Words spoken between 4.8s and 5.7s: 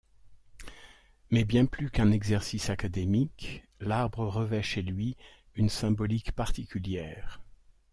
lui une